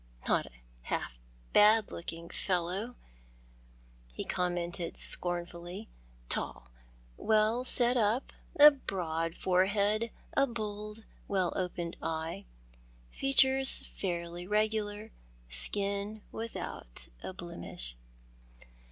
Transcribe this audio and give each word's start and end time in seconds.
"Not 0.27 0.47
half 0.81 1.17
a 1.17 1.53
bad 1.53 1.91
looking 1.91 2.29
fellow," 2.31 2.95
lie 4.17 4.23
commented 4.27 4.97
scornfully," 4.97 5.89
tall, 6.27 6.65
well 7.17 7.63
set 7.63 7.97
up, 7.97 8.33
a 8.59 8.71
broad 8.71 9.35
forehead, 9.35 10.09
a 10.35 10.47
bold, 10.47 11.05
well 11.27 11.53
opened 11.55 11.97
eye, 12.01 12.45
features 13.11 13.85
fairly 13.85 14.47
regular, 14.47 15.11
skin 15.49 16.23
without 16.31 17.07
a 17.21 17.31
blemish." 17.31 17.95